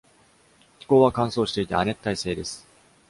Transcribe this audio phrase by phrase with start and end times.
[0.79, 2.65] 気候は乾燥していて亜熱帯性です。